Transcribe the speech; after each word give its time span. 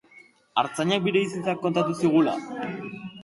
Artzainak 0.61 1.03
bere 1.09 1.21
bizitza 1.25 1.55
kontatu 1.65 1.95
zigula? 2.05 2.33